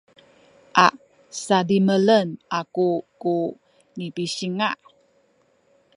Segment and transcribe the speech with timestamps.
[0.77, 0.87] a
[1.43, 2.27] sadimelen
[2.59, 2.87] aku
[3.21, 3.35] ku
[3.97, 4.69] nipisinga’